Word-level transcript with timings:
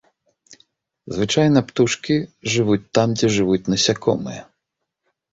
Звычайна 1.17 1.59
птушкі 1.67 2.15
жывуць 2.53 2.81
там, 2.99 3.07
дзе 3.19 3.27
жывуць 3.35 3.61
насякомыя. 3.75 4.41